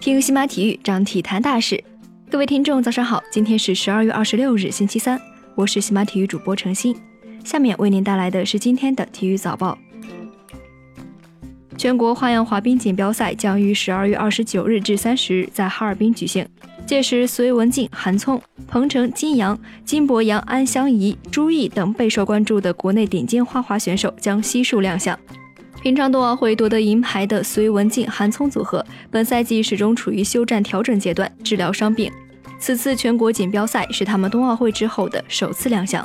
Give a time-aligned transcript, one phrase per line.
[0.00, 1.82] 听西马体育，讲体坛大事。
[2.30, 5.20] 各位听众，早上好，今天是十二月二十六日，星期三，
[5.54, 6.94] 我是西马体育主播程鑫。
[7.44, 9.76] 下面为您带来的是今天的体育早报。
[11.76, 16.46] 全国花样滑冰锦标赛将于十二月二十九日至三十日在哈尔滨举行，
[16.86, 25.18] 届时隋文静、韩聪、彭程、金阳、金博洋、安香怡、朱毅等备受关注的国内顶尖花滑选手将悉数亮相。
[25.86, 32.10] 平昌冬奥会夺得银牌的隋文静、韩聪组合，本赛季始终处于休战调整阶段，治疗伤病。
[32.58, 36.04] 此次全国锦标赛是他们冬奥会之后的首次亮相。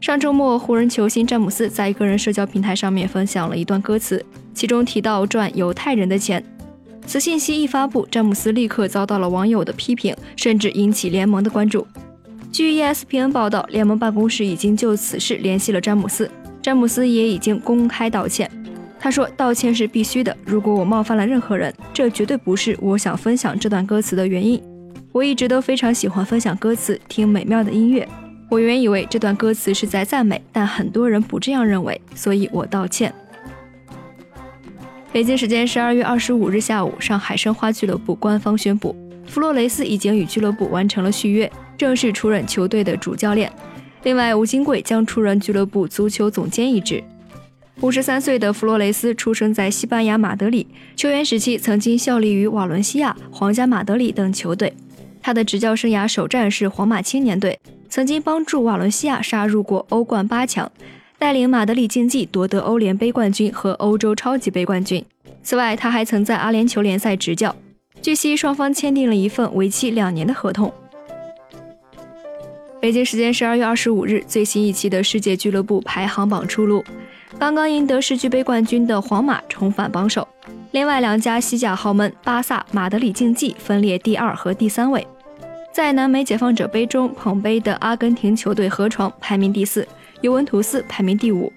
[0.00, 6.40] 上周末，湖人球星詹姆斯在个人社交平台上面分享了一段歌词，其中提到赚犹太人的钱。
[7.04, 11.84] 此信息一发布，詹姆斯立刻遭到了网友的批评，甚至引起联盟的关注。
[12.52, 16.30] 据 ESPN 报道，联盟办公室已经就此事联系了詹姆斯，
[16.62, 18.50] 詹姆斯也已经公开道歉。
[18.98, 24.62] 他说：“道歉是必须的，如果我冒犯了任何人，这绝对不是我想分享这段歌词的原因。
[25.10, 28.06] 我一直都非常喜欢分享歌词，听美妙的音乐。”
[28.50, 33.14] 我原以为这段歌词是在赞美，但很多人不这样认为，所以我道歉。
[35.12, 43.50] 北京时间十二月二十五日下午，上海申花俱乐部官方宣布，弗洛雷斯已经与俱乐部完成了续约，正式出任球队的主教练。
[44.02, 47.02] 另外，吴金贵将出任俱乐部足球总监一职。
[47.80, 54.72] 五十三岁的弗洛雷斯出生在西班牙马德里，球员时期曾经效力于瓦伦西亚、皇家马德里等球队。
[55.22, 57.58] 他的执教生涯首战是皇马青年队。
[57.90, 60.70] 曾经帮助瓦伦西亚杀入过欧冠八强，
[61.18, 65.04] 带领马德里竞技夺得欧联杯冠军和欧洲超级杯冠军。
[65.42, 67.54] 此外，他还曾在阿联酋联赛执教。
[68.00, 70.72] 据悉，双方签订了一份为期两年的合同。
[72.80, 76.82] 北京时间十二月二十五日，最新一期的世界俱乐部排行榜出炉，
[77.38, 80.26] 刚刚赢得世俱杯冠军的皇马重返榜首，
[80.70, 85.06] 另外两家西甲豪门巴萨、马德里竞技分列第二和第三位。
[85.70, 89.86] 在南美解放者杯中捧杯的阿根廷球队河床排名第四，
[90.22, 91.52] 尤文图斯排名第五。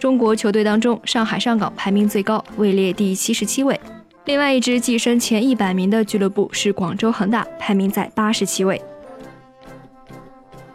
[0.00, 3.78] 中国球队当中，上海上港排名最高，位列第七十七位。
[4.24, 8.80] 另外一支跻身前一百名的俱乐部是广州恒大，排名在八十七位。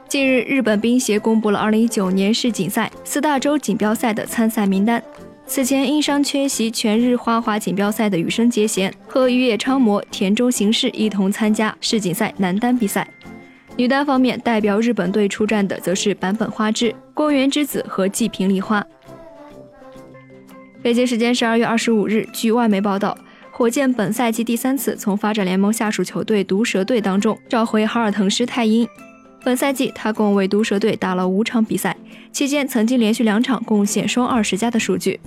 [0.07, 5.01] 近日，日本冰协公布了二零一九年世锦赛四大洲锦标赛的参赛名单。
[5.47, 13.07] 此前因伤缺席全日花滑锦标赛的羽生结弦和羽野昌磨、田中行世一同参加世锦赛男单比赛。
[13.75, 18.85] 女单方面，代表日本队出战的则是坂本花织、宫原之子和纪平梨花。
[20.81, 23.17] 北京时间十二月二十五日，据外媒报道，
[23.51, 28.87] 火箭本赛季第三次从发展联盟下属球队毒蛇队当中召回哈尔滕施泰因。
[29.45, 31.95] 本赛季他共为毒蛇队打了五场比赛，
[32.31, 35.19] 期间曾经连续两场贡献双二十加的数据。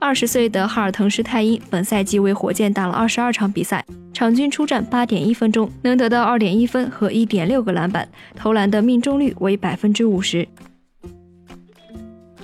[0.00, 10.48] 二十岁的哈尔滕施泰因本赛季为火箭打了二十二场比赛，场均出战八点一分钟，能得到二点一分和一点六个篮板，投篮的命中率为百分之五十。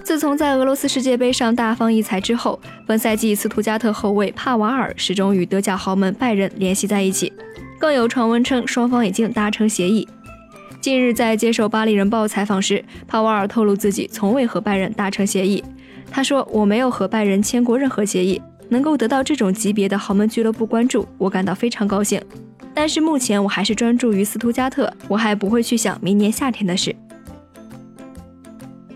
[0.04, 7.32] 自从在俄罗斯世界杯上大放异彩之后，本赛季斯图加特后卫帕瓦尔始终与德甲豪门拜仁联系在一起，
[7.76, 10.06] 更有传闻称双方已经达成协议。
[10.88, 15.62] 近日在接受《巴黎人报》采访时，帕瓦尔透露自己从未和拜仁达成协议。
[16.10, 18.40] 他说：“我没有和拜仁签过任何协议，
[18.70, 22.18] 能够得到这种级别的豪门俱乐部关注，我感到非常高兴。
[22.72, 26.96] 但是目前我还是专注于斯图加特，我还不会去想明年夏天的事。”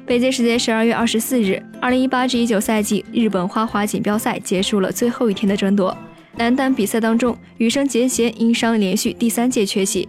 [0.07, 5.95] 北京时间十二月二十四日，二零一八至一九赛季日本花滑锦标赛结束了最后一天的争夺。
[6.39, 10.09] 男单比赛当中，羽生结弦因伤连续第三届缺席，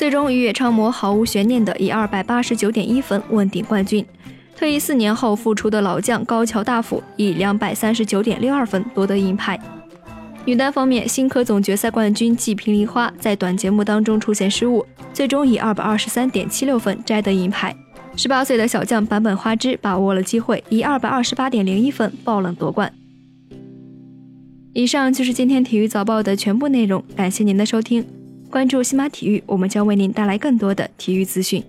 [0.00, 4.02] 最终羽野昌磨毫无悬念的以二百八十九点一分问鼎冠军。
[4.56, 9.60] 退役四年后复出的老将高桥大辅以两百三十九点六二分夺得银牌。
[10.46, 17.76] 女单方面，新科总决赛冠军纪平梨花在短节目当中出现失误，最终以二百二十三点七六分摘得银牌。
[18.16, 22.90] 十八岁的小将坂本花枝把握了机会，以二百二十八点零一分爆冷夺冠。
[24.72, 28.06] 以上就是今天体育早报的全部内容，感谢您的收听。
[28.50, 31.62] 关注西马体育，我们将为您带来更多的体育资讯。